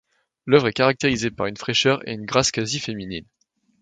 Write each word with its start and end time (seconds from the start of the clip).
L'œuvre 0.47 0.69
est 0.69 0.73
caractérisée 0.73 1.29
par 1.29 1.45
une 1.45 1.57
fraîcheur 1.57 2.01
et 2.09 2.13
une 2.13 2.25
grâce 2.25 2.49
quasi 2.49 2.79
féminine. 2.79 3.27